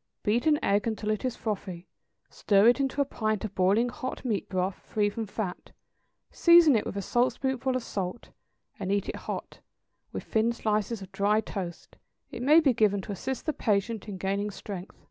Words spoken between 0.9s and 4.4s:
it is frothy, stir into it a pint of boiling hot